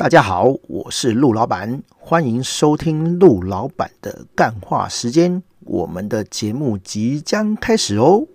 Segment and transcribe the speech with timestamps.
[0.00, 5.42] 大家好，我是陆老板，欢迎收听陆老板的干话时间。
[5.66, 8.26] 我们的节目即将开始哦。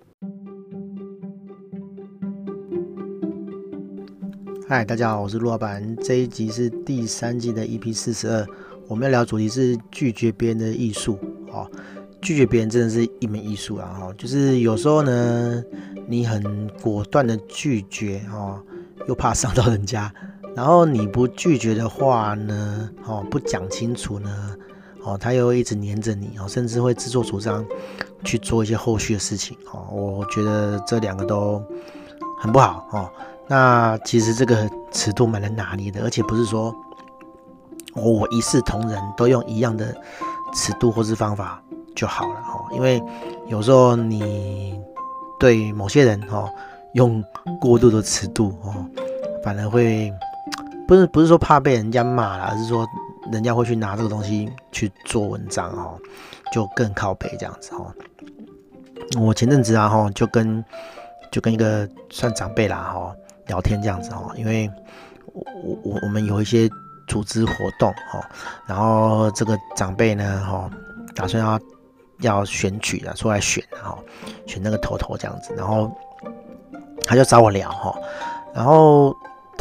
[4.68, 5.96] 嗨，大家好，我是陆老板。
[5.96, 8.46] 这一集是第三季的 EP 四十二，
[8.86, 11.18] 我们要聊主题是拒绝别人的艺术。
[11.48, 11.68] 哦，
[12.22, 13.92] 拒绝别人真的是一门艺术啊！
[14.02, 15.60] 哈，就是有时候呢，
[16.06, 18.62] 你很果断的拒绝，哦，
[19.08, 20.14] 又怕伤到人家。
[20.56, 24.56] 然后你不拒绝的话呢，哦，不讲清楚呢，
[25.04, 27.62] 哦，他又一直黏着你，哦，甚至会自作主张
[28.24, 31.62] 去做一些后续的事情，哦，我觉得这两个都
[32.40, 33.10] 很不好，哦。
[33.46, 36.74] 那其实这个尺度蛮难拿捏的，而且不是说
[37.94, 39.94] 我一视同仁，都用一样的
[40.54, 41.62] 尺度或是方法
[41.94, 43.02] 就好了，哦，因为
[43.46, 44.80] 有时候你
[45.38, 46.48] 对某些人，哦，
[46.94, 47.22] 用
[47.60, 48.74] 过度的尺度，哦，
[49.44, 50.10] 反而会。
[50.86, 52.86] 不是不是说怕被人家骂啦，而是说
[53.32, 55.98] 人家会去拿这个东西去做文章哦，
[56.52, 57.92] 就更靠背这样子哦。
[59.20, 60.64] 我前阵子啊哈，就跟
[61.32, 63.14] 就跟一个算长辈啦哈
[63.46, 64.70] 聊天这样子哦，因为
[65.34, 66.68] 我我我们有一些
[67.08, 68.24] 组织活动哈，
[68.66, 70.70] 然后这个长辈呢哈，
[71.14, 71.60] 打算要
[72.20, 73.98] 要选举的出来选哈，
[74.46, 75.90] 选那个头头这样子，然后
[77.04, 77.98] 他就找我聊哈，
[78.54, 79.12] 然后。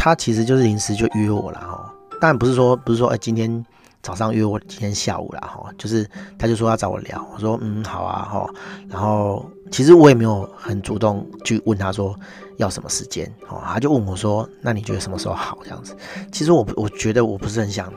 [0.05, 3.65] 他其实就是临时就约我了哈，当然不是说不是说哎今天
[4.03, 8.47] 早上约我，今天下午了哈，就是他就说要找我聊，我说嗯好啊哈，
[8.87, 12.15] 然后其实我也没有很主动去问他说
[12.57, 15.57] 要什么时间哦，他就问我说那你觉得什么时候好？
[15.63, 15.97] 这样子？
[16.31, 17.91] 其实我我觉得我不是很想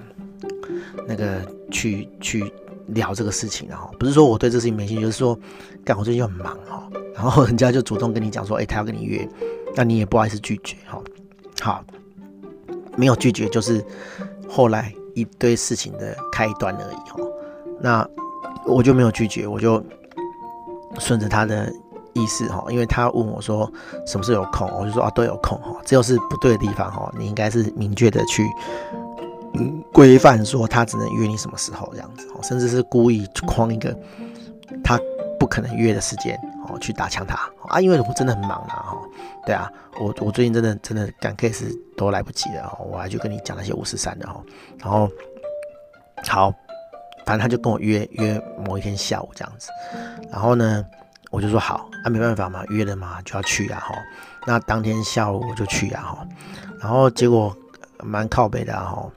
[1.07, 2.51] 那个去去
[2.87, 5.39] 聊这个事情然后，不是说我对这事情没兴趣，就是说
[5.85, 9.29] 干我最近很忙哈，然后人家就主动跟你讲说哎他要跟你约，
[9.77, 10.99] 那你也不好意思拒绝哈，
[11.61, 11.85] 好。
[12.97, 13.85] 没有拒绝，就是
[14.49, 17.31] 后来一堆事情的开端而已哦。
[17.81, 18.05] 那
[18.67, 19.81] 我就没有拒绝，我就
[20.99, 21.73] 顺着他的
[22.13, 23.73] 意思哈，因为他问我说
[24.05, 25.77] 什么时候有空，我就说啊都有空哈。
[25.85, 28.45] 只有是不对的地方哈，你应该是明确的去
[29.93, 33.97] 规范说他只能约你什么时候这样子，甚至是故意框一个
[34.83, 34.99] 他
[35.39, 36.37] 不可能约的时间。
[36.69, 37.35] 哦，去打枪他
[37.69, 37.81] 啊！
[37.81, 38.97] 因为我真的很忙啦，哈，
[39.47, 44.43] 对啊，我我最近真的真的赶 case 都来不及了，哈，我还去跟你讲那些五十三的，哈，
[44.79, 45.11] 然后
[46.27, 46.51] 好，
[47.25, 49.71] 反正他就跟我约约某一天下午这样子，
[50.31, 50.85] 然后呢，
[51.31, 53.95] 我就说好，啊，没办法嘛，约了嘛就要去啊，哈，
[54.47, 56.29] 那当天下午我就去啊，哈，
[56.81, 57.57] 然后结果
[58.03, 59.11] 蛮靠北的，哈，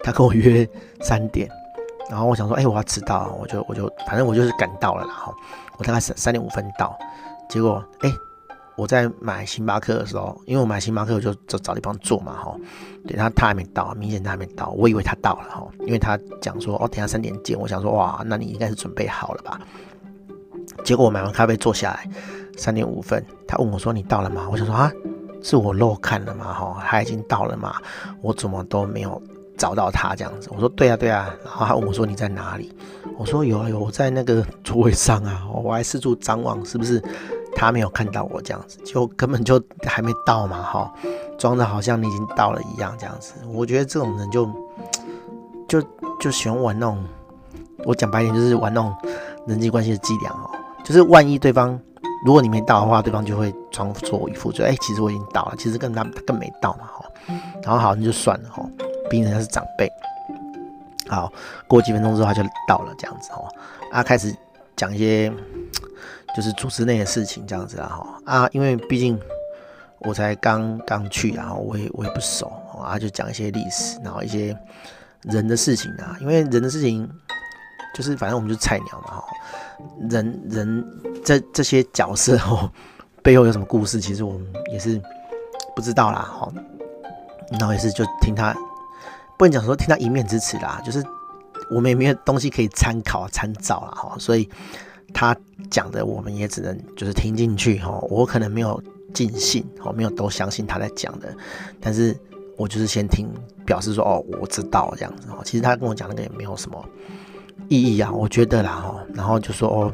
[0.00, 0.68] 他跟我约
[1.00, 1.48] 三点。
[2.10, 5.32] 然后我想说，哎、我要迟到，我就我就反正我就是赶到了，然后
[5.78, 6.98] 我大概三三点五分到，
[7.48, 8.12] 结果哎、
[8.76, 12.56] 我在买星巴克的时候，因为我买星巴克我就就找地方坐嘛，哈，
[13.06, 19.60] 对他他还没到，明显他还没到，我以为他到了哈，因为他讲说哦，等下三点见，我想说哇，那你应该是准备好了吧？
[20.84, 22.08] 结果我买完咖啡坐下来，
[22.56, 24.48] 三点五分，他问我说你到了吗？
[24.50, 24.90] 我想说啊，
[25.42, 26.52] 是我漏看了吗？
[26.52, 27.76] 哈，他已经到了嘛？
[28.20, 29.22] 我怎么都没有。
[29.60, 32.74] 找到他这样子，我说对啊对啊，然后他问我说你在哪里？
[33.18, 37.02] 我说有啊有，我在那个座位上啊， 我还四处张望，是不是
[37.54, 38.78] 他没有看到我这样子？
[38.86, 40.90] 就根本就还没到嘛，哈，
[41.38, 43.34] 装的好像你已经到了一样这样子。
[43.52, 44.48] 我觉得这种人就
[45.68, 45.82] 就
[46.18, 47.04] 就喜欢玩那种，
[47.84, 48.94] 我讲白点就是玩那种
[49.46, 50.48] 人际关系的伎俩哦，
[50.82, 51.78] 就是万一对方
[52.24, 57.04] 如果你没到的话，对方就会装作一副就哎、其实我已经到了，其实跟他他更没到嘛，哈，
[57.62, 58.64] 然后好那就算了哈。
[59.10, 59.92] 毕竟人家是长辈，
[61.08, 61.30] 好，
[61.66, 63.48] 过几分钟之后他就到了，这样子哦，
[63.90, 64.32] 啊，开始
[64.76, 65.30] 讲一些
[66.36, 69.20] 就是组织内的事情，这样子啊，哈，啊，因为毕竟
[69.98, 72.46] 我才刚刚去，然后我也我也不熟，
[72.80, 74.56] 啊，就讲一些历史，然后一些
[75.22, 77.10] 人的事情啊，因为人的事情
[77.92, 79.24] 就是反正我们就是菜鸟嘛，哈，
[80.08, 80.86] 人人
[81.24, 82.70] 这这些角色哦
[83.22, 85.02] 背后有什么故事，其实我们也是
[85.74, 86.48] 不知道啦，哈，
[87.58, 88.54] 然后也是就听他。
[89.40, 91.02] 不能讲说听他一面之词啦，就是
[91.70, 94.46] 我们也没有东西可以参考参照啦哈，所以
[95.14, 95.34] 他
[95.70, 97.90] 讲的我们也只能就是听进去哈。
[98.10, 98.78] 我可能没有
[99.14, 101.34] 尽信哦，没有都相信他在讲的，
[101.80, 102.14] 但是
[102.58, 103.30] 我就是先听，
[103.64, 105.38] 表示说哦我知道这样子哈。
[105.42, 106.84] 其实他跟我讲那个也没有什么
[107.70, 109.02] 意义啊，我觉得啦哈。
[109.14, 109.90] 然后就说哦，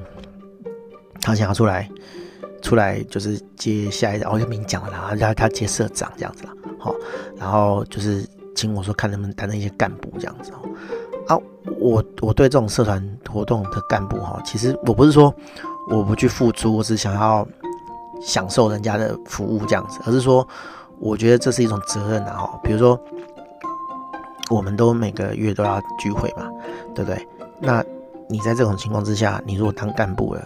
[1.20, 1.88] 他想要出来
[2.62, 6.92] 出来就是接下一，我就明讲了啦，他他接社长这样子啦，好，
[7.36, 8.28] 然后就是。
[8.56, 11.38] 请我说看能不能担任一些干部这样子哦，啊，
[11.78, 15.32] 我我对这种社团活动的干部哈，其实我不是说
[15.88, 17.46] 我不去付出，我只想要
[18.20, 20.46] 享受人家的服务这样子，而是说
[20.98, 22.60] 我觉得这是一种责任啊哈。
[22.64, 22.98] 比如说
[24.50, 26.48] 我们都每个月都要聚会嘛，
[26.94, 27.28] 对不对？
[27.60, 27.84] 那
[28.28, 30.42] 你在这种情况之下，你如果当干部了，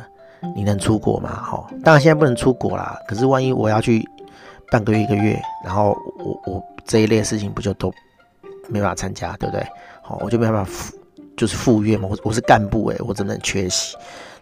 [0.57, 1.31] 你能出国吗？
[1.31, 2.99] 哈，当然现在不能出国啦。
[3.07, 4.07] 可是万一我要去
[4.71, 7.93] 半个月一个月，然后我我这一类事情不就都
[8.69, 9.67] 没办法参加，对不对？
[10.03, 10.97] 好，我就没办法赴
[11.37, 12.09] 就是赴约嘛。
[12.11, 13.97] 我我是干部诶、我只能缺席？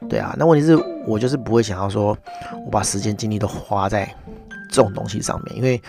[0.08, 0.76] 对啊，那问题是
[1.06, 2.16] 我就是不会想要说
[2.64, 4.08] 我把时间精力都花在
[4.70, 5.80] 这种东西上面，因为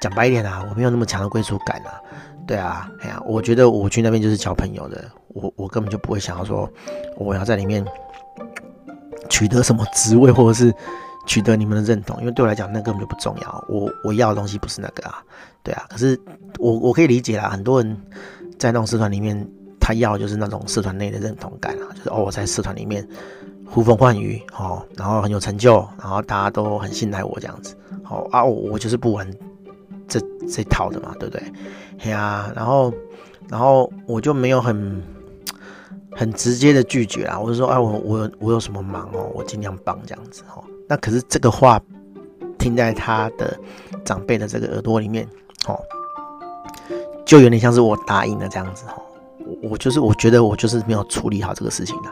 [0.00, 2.00] 讲白一点啊，我没有那么强的归属感啊。
[2.46, 6.70] 对啊，哎呀，我觉得我去那边就是交朋友的，我我根本就不会想要说
[7.16, 7.84] 我要在里面
[9.28, 10.72] 取得什么职位，或者是
[11.28, 13.64] 取得你们的认同，因为对我来讲那根本就不重要。
[13.68, 15.22] 我我要的东西不是那个啊，
[15.62, 15.86] 对啊。
[15.88, 16.20] 可是
[16.58, 17.96] 我我可以理解啦，很多人
[18.58, 19.48] 在那种社团里面，
[19.78, 23.06] 他要就是那种社团内的认同感啊，就是哦我在社团里面
[23.64, 29.30] 呼风唤雨哦，然后很有成就，然后大家都很信赖我这样子，好啊，我我就是不玩。
[30.10, 30.18] 这
[30.50, 31.52] 这套的嘛，对不对？
[31.98, 32.90] 嘿啊，然后，
[33.46, 35.02] 然后我就没有很
[36.12, 40.62] 很直接的拒绝啊，我就说，哎，我我我有什么忙哦，我尽量帮这样子哦。
[40.88, 41.80] 那可是这个话
[42.58, 43.58] 听在他的
[44.04, 45.28] 长辈的这个耳朵里面，
[45.66, 45.78] 哦，
[47.24, 49.02] 就有点像是我答应了这样子哦。
[49.62, 52.10] 我就是我觉得我就是没有处理好这个事情的。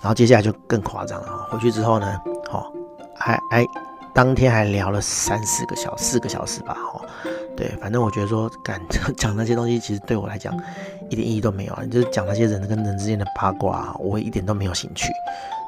[0.00, 2.20] 然后接下来就更夸张了，回去之后呢，
[2.50, 2.64] 哦，
[3.16, 3.66] 还还。
[4.14, 7.02] 当天还聊了三四个小，四个小时吧，哦，
[7.56, 8.80] 对，反正我觉得说，敢
[9.18, 10.54] 讲那些东西，其实对我来讲
[11.10, 11.82] 一点意义都没有啊。
[11.90, 15.08] 就是讲那些人跟人之间的八卦，我一点都没有兴趣。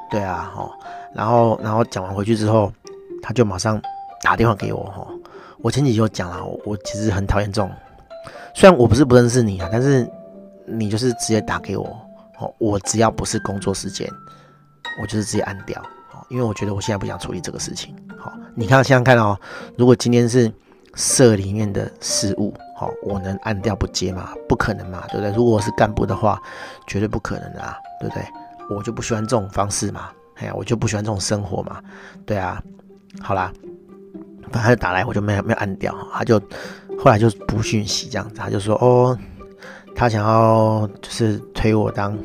[0.09, 0.71] 对啊，哦，
[1.13, 2.71] 然后，然后讲完回去之后，
[3.21, 3.81] 他就马上
[4.23, 5.05] 打电话给我，哈。
[5.61, 7.69] 我前几集就讲了，我其实很讨厌这种，
[8.53, 10.09] 虽然我不是不认识你啊，但是
[10.65, 11.85] 你就是直接打给我，
[12.39, 14.09] 哦，我只要不是工作时间，
[15.01, 15.83] 我就是直接按掉。
[16.29, 17.95] 因为我觉得我现在不想处理这个事情。
[18.17, 19.39] 好，你看，想想看哦，
[19.77, 20.51] 如果今天是
[20.95, 24.31] 社里面的事务，好，我能按掉不接吗？
[24.47, 25.31] 不可能嘛，对不对？
[25.31, 26.41] 如果我是干部的话，
[26.87, 28.23] 绝对不可能的啊，对不对？
[28.69, 31.81] 我就不喜欢这种方式嘛，哎呀，我就不喜欢这种生活嘛，
[32.25, 32.61] 对啊。
[33.21, 33.51] 好啦，
[34.51, 36.39] 反正他就打来，我就没有没有按掉，他就
[36.99, 39.17] 后来就不讯息这样子，他就说哦，
[39.95, 42.17] 他想要就是推我当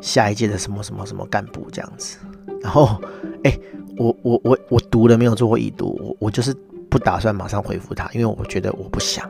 [0.00, 2.18] 下一届的什么什么什么干部这样子。
[2.66, 3.00] 然后，
[3.44, 3.58] 哎、
[3.96, 6.52] 我我我我读了没有做过已读，我我就是
[6.90, 9.24] 不打算马上回复他，因为我觉得我不想，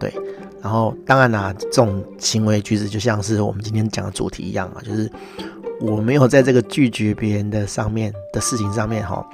[0.00, 0.12] 对。
[0.60, 5.08] 然后当然啦、这种行为举止就像是我们今天讲的主题一样啊，就是
[5.80, 9.24] 我没有在这个拒绝别人的上面的事情上面哈，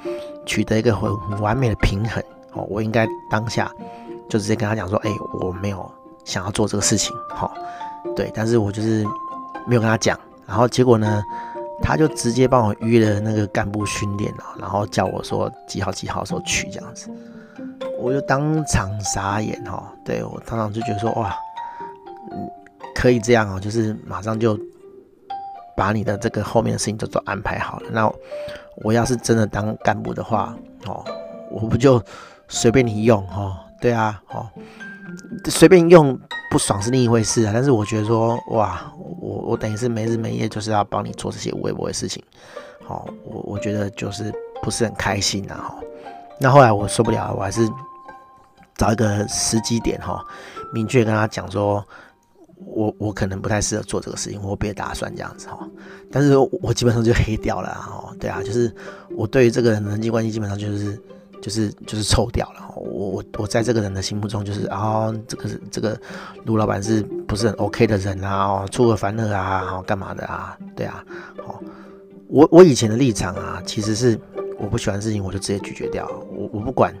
[0.45, 2.23] 取得一个很完美的平衡
[2.53, 2.63] 哦。
[2.69, 3.71] 我应该当下
[4.29, 5.09] 就直接跟他讲说，哎、
[5.41, 5.91] 我没有
[6.23, 7.51] 想要做这个事情，好，
[8.15, 8.31] 对。
[8.31, 9.03] 但是我就是
[9.65, 11.23] 没有跟他讲，然后结果呢？
[11.81, 17.09] 他就直接帮我约了那个干部训练了，然后叫我说几号几号时候去这样子，
[17.97, 19.91] 我就当场傻眼哈。
[20.05, 21.35] 对，我当场就觉得说哇，
[22.93, 24.59] 可以这样哦，就是马上就
[25.75, 27.89] 把你的这个后面的事情都都安排好了。
[27.91, 28.11] 那
[28.83, 30.55] 我要是真的当干部的话
[30.85, 31.03] 哦，
[31.49, 32.01] 我不就
[32.47, 33.57] 随便你用哈？
[33.81, 34.47] 对啊，哦，
[35.45, 36.19] 随便用。
[36.49, 42.23] 不爽是另一回事啊，但是我觉得说，哇，我我等于是没日没夜就是要帮你做这些微博的事情，
[42.83, 45.75] 好，我我觉得就是不是很开心呐，哈。
[46.39, 47.61] 那后来我受不了，我还是
[48.75, 50.25] 找一个时机点哈，
[50.73, 51.85] 明确跟他讲说，
[52.65, 55.59] 我我可能不太适合做这个事情，我别打算这样子哈。
[56.11, 58.73] 但是我基本上就黑掉了哈，对啊，就是
[59.15, 60.99] 我对于这个人人际关系基本上就是。
[61.49, 65.99] 就是就是臭掉了，我我我在这个人的心目中就是啊、哦，这个这个
[66.45, 68.45] 卢老板是不是很 OK 的人啊？
[68.45, 70.55] 哦，出尔反尔啊，哦，干嘛的啊？
[70.75, 71.03] 对啊，
[71.39, 71.59] 哦，
[72.27, 74.19] 我我以前的立场啊，其实是
[74.59, 76.95] 我不喜欢的事情我就直接拒绝掉，我我不管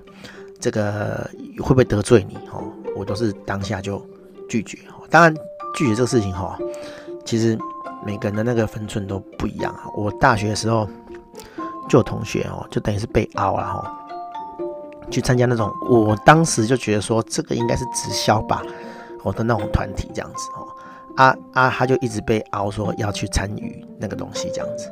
[0.59, 1.29] 这个
[1.59, 2.63] 会不会得罪你哦，
[2.95, 4.03] 我都是当下就
[4.49, 4.79] 拒绝。
[5.11, 5.31] 当然
[5.75, 6.57] 拒绝这个事情哈，
[7.23, 7.55] 其实
[8.03, 9.83] 每个人的那个分寸都不一样啊。
[9.95, 10.89] 我大学的时候
[11.87, 13.95] 就有同学哦，就等于是被凹了哈。
[15.09, 18.61] 去参加那种，我当时就觉得说这个应该是直销吧，
[19.23, 20.67] 我的那种团体这样子哦，
[21.17, 24.91] 啊啊，他就一直被熬说要去参与那个东西这样子，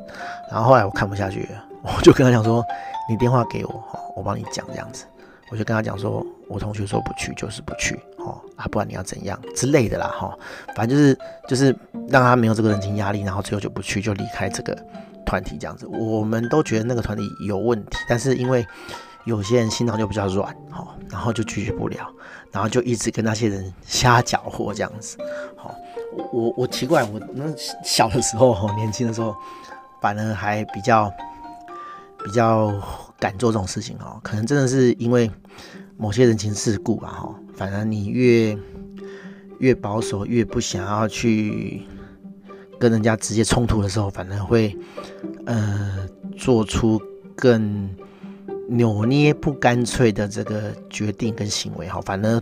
[0.50, 1.48] 然后后来我看不下去，
[1.82, 2.64] 我就跟他讲说，
[3.08, 3.84] 你电话给我，
[4.16, 5.04] 我帮你讲这样子，
[5.50, 10.36] 我就跟他讲说，我同学说不去就是不去哦，啊，不然你要怎样之类的啦哈，
[10.74, 11.74] 反正就是就是
[12.08, 14.76] 让他没有这个人情压力，然后最后就不去就离开这个
[15.24, 18.66] 团体这样子，我们都觉得那个团体有问题，但是因为。
[19.28, 22.10] 有些人心脏就比较软，好，然后就拒绝不了，
[22.50, 25.18] 然后就一直跟那些人瞎搅和这样子，
[25.54, 25.74] 好，
[26.32, 27.44] 我我奇怪，我那
[27.84, 29.36] 小的时候，年轻的时候，
[30.00, 31.12] 反而还比较
[32.24, 32.72] 比较
[33.18, 35.30] 敢做这种事情哦，可能真的是因为
[35.98, 38.58] 某些人情世故吧，哈，反而你越
[39.58, 41.82] 越保守，越不想要去
[42.80, 44.74] 跟人家直接冲突的时候，反而会
[45.44, 46.98] 呃做出
[47.36, 47.94] 更
[48.68, 52.40] 扭捏不干脆的这个决定跟行为哈，反而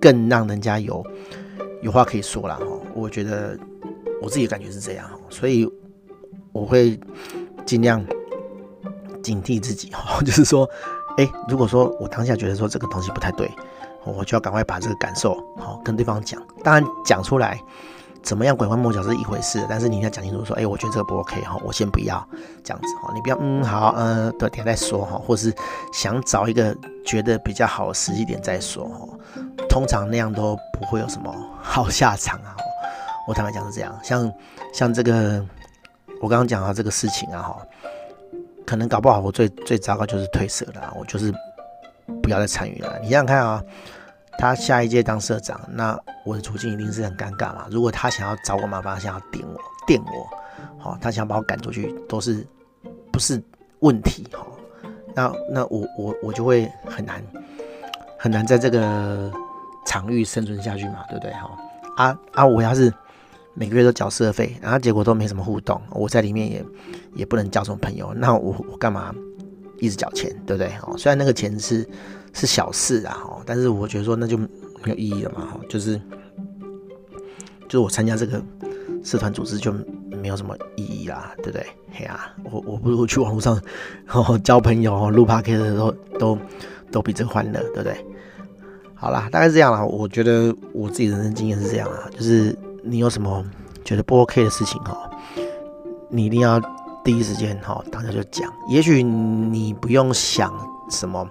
[0.00, 1.04] 更让人家有
[1.82, 2.66] 有话可以说了哈。
[2.94, 3.56] 我觉得
[4.20, 5.70] 我自己感觉是这样，所以
[6.52, 6.98] 我会
[7.66, 8.04] 尽量
[9.22, 10.68] 警惕自己哈， 就是说，
[11.18, 13.48] 哎，如果说我当下觉得说这个东西不太对。
[14.04, 17.60] 我就要赶快把这个感受好跟对方讲，当然讲出来
[18.22, 22.26] 怎么样拐弯抹角是一回事，但是你要讲清楚说，哎，我觉得这个不 OK 哈，我先不要
[22.62, 25.54] 这样子哈，你不要嗯好嗯，等下再说哈，或是
[25.92, 29.08] 想找一个觉得比较好的时机点再说哈，
[29.68, 32.54] 通常那样都不会有什么好下场啊。
[33.26, 34.32] 我坦白讲是这样，像
[34.74, 35.42] 像这个
[36.20, 37.58] 我刚刚讲到这个事情啊哈，
[38.66, 41.32] 可能搞不好我最最糟糕就是退社了，我就是
[42.22, 42.98] 不要再参与了。
[43.00, 43.62] 你想想看啊。
[44.38, 47.66] 他下一届当社长，那我的处境一定是很尴尬嘛。
[47.72, 50.28] 如果他想要找我麻烦，想要点我、电我，
[50.78, 52.46] 好，他想把我赶出去，都是
[53.12, 53.42] 不是
[53.80, 54.46] 问题哈。
[55.12, 57.20] 那那我我我就会很难
[58.16, 59.28] 很难在这个
[59.84, 61.50] 场域生存下去嘛，对不对哈？
[61.96, 62.92] 啊啊，我要是
[63.54, 66.64] 每个月都缴社费，然后结果都没什么互动，我在里面也
[67.16, 69.12] 也不能交什么朋友，那我我干嘛
[69.80, 70.72] 一直缴钱，对不对？
[70.82, 71.86] 哦，虽然那个钱是。
[72.34, 74.48] 是小事啊，哈，但是我觉得说那就没
[74.84, 75.96] 有意义了嘛，哈，就是
[77.62, 78.40] 就是我参加这个
[79.02, 79.72] 社团组织就
[80.10, 81.66] 没有什么意义啦，对不对？
[81.90, 83.60] 嘿啊，我我不如去网络上
[84.12, 86.38] 哦交朋友哦，录 p o c a s t 的时候都
[86.92, 88.06] 都比这欢乐，对不对？
[88.94, 89.82] 好啦，大概是这样啦。
[89.82, 93.42] 我觉得我自己人生经验是这样啊，就是你有什么
[93.84, 95.10] 觉得不 OK 的事情哈，
[96.10, 96.60] 你一定要
[97.08, 100.52] 第一时间哈大家就讲，也许你不用想
[100.90, 101.26] 什么。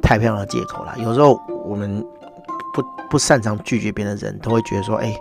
[0.00, 0.96] 太漂亮的借口了。
[0.96, 2.02] 有时候我们
[2.72, 5.14] 不不擅长拒绝别人的人，都会觉得说：“哎，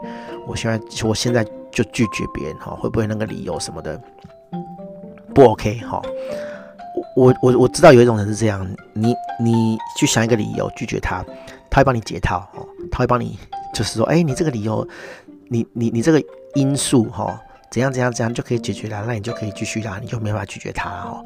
[0.48, 4.02] 我现在我现在就拒绝别人哈，会不会那个理由什么的
[5.36, 6.02] 不 OK 哈？”
[7.18, 11.22] 我我我知道有一种人是这样，你你去想一个理由拒绝他，
[11.70, 13.38] 他会帮你解套哦，他会帮你
[13.74, 14.88] 就是说：“哎，你这个理由，
[15.50, 16.24] 你你你这个
[16.56, 17.38] 因素哈，
[17.72, 21.24] 怎样怎样怎样就可以解决了，那你就可以继续啦，你就没办法拒绝他哈。”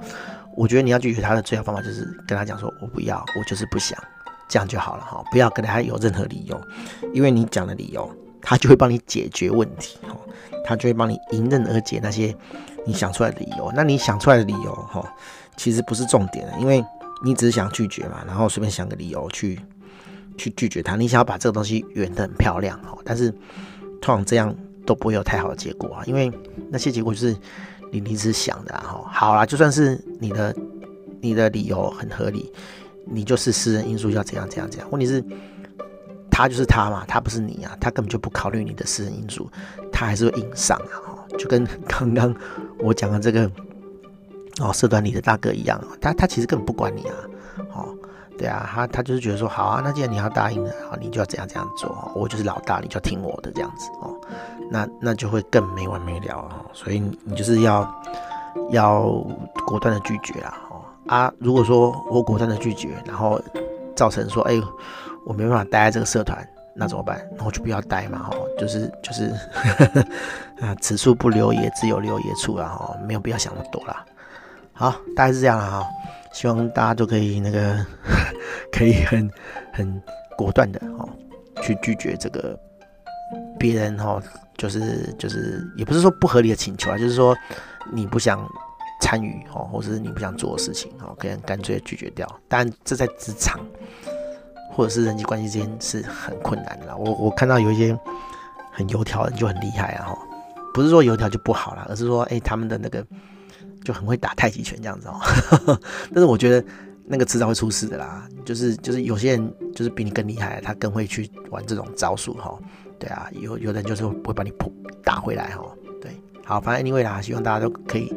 [0.56, 3.98] 我觉得你要拒绝他的最好方法就是跟他讲说，我不要，我就是不想，
[4.48, 6.62] 这样就好了哈，不要跟他有任何理由，
[7.12, 8.08] 因为你讲的理由，
[8.40, 10.16] 他就会帮你解决问题哈，
[10.64, 12.36] 他就会帮你迎刃而解那些
[12.86, 13.72] 你想出来的理由。
[13.76, 15.04] 那你想出来的理由哈，
[15.58, 16.86] 其实不是重点，因为
[17.26, 19.60] 你只是想拒绝嘛，然后随便想个理由去
[20.38, 23.32] 去拒绝他，你想要把这个东西圆得很漂亮哈，但是
[24.00, 26.32] 通常这样都不会有太好的结果啊，因为
[26.70, 27.36] 那些结果就是。
[27.96, 30.56] 你临时想的哈，好啦，就算是你的
[31.22, 32.52] 你的理由很合理，
[33.06, 34.90] 你就是私人因素要怎样怎样怎样。
[34.90, 35.24] 问题是，
[36.32, 39.48] 他就是他嘛，他不是你啊，他根本就不考虑你的私人因素，
[39.92, 40.76] 他还是会硬上
[41.06, 42.36] 啊，就跟刚刚
[42.80, 43.48] 我讲的这个
[44.60, 47.16] 哦，社团里的大哥一样，他他其实根本不管你啊，
[47.76, 47.96] 哦，
[48.38, 54.16] 对啊，他他就是觉得说，好啊，那既然你要答应了，好，你就要怎样怎样做，我就是老大，你就要听我的这样子哦。
[54.70, 58.04] 那那就会更没完没了啊，所以你就是要
[58.72, 59.04] 要
[59.66, 63.40] 果断的拒绝啦，哦啊，如果说我果断的拒绝，然后
[63.96, 64.62] 造成说，哎，
[65.26, 67.22] 我没办法待在这个社团，那怎么办？
[67.38, 69.32] 那我就不要待嘛，哈，就是就是
[70.60, 74.04] 啊，此处不留爷，自有留爷处啊，哈，没有必要想那么多啦。
[74.72, 75.88] 好，大概是这样了哈，
[76.34, 77.86] 希望大家都可以那个
[78.72, 79.32] 可以很
[79.72, 80.02] 很
[80.38, 81.08] 果断的哦
[81.62, 82.60] 去拒绝这个
[83.58, 84.22] 别人哈。
[84.56, 87.36] 就是就是，也不是说不合理的请求啊，就是说
[87.92, 88.48] 你不想
[89.02, 92.26] 参与哦，或者是你不想做的事情哦，可以干脆拒绝掉。
[92.48, 93.60] 但这在职场
[94.72, 96.96] 或者是人际关系之间是很困难的。
[96.96, 97.98] 我我看到有一些
[98.72, 100.18] 很油条的人就很厉害啊，哈，
[100.72, 103.04] 不是说油条就不好了，而是说哎、他们的那个
[103.84, 105.20] 就很会打太极拳这样子哦。
[106.14, 106.66] 但是我觉得
[107.06, 112.58] 那个迟早会出事的啦，就是就是有些人就是比你更厉害，他更会去玩这种招数哈。
[112.98, 114.74] 对啊，有有的人就是会把你扑
[115.04, 115.66] 打回来哈。
[116.02, 116.12] 对，
[116.46, 118.14] 好，反正 anyway 啦，希望大家都可以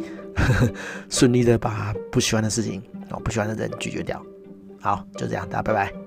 [1.11, 2.81] 顺利的把不喜欢的事情
[3.11, 4.25] 哦，不喜欢的人拒绝掉。
[4.81, 6.06] 好，就这样，大家拜拜。